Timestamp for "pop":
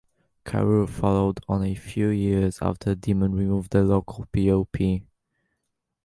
4.35-5.03